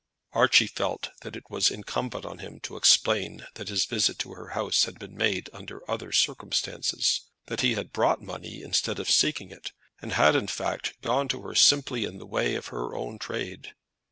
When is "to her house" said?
4.17-4.85